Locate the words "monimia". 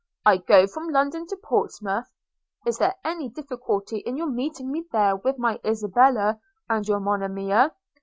6.99-7.73